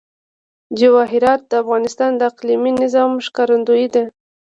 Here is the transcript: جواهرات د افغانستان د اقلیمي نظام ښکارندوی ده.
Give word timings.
جواهرات 0.79 1.41
د 1.47 1.51
افغانستان 1.63 2.11
د 2.15 2.21
اقلیمي 2.31 2.71
نظام 2.81 3.11
ښکارندوی 3.25 3.85
ده. 3.93 4.03